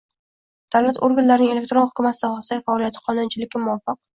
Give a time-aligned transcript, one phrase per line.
[0.75, 4.05] Davlat organlarining elektron hukumat sohasidagi faoliyati qonunchilikka muvofiq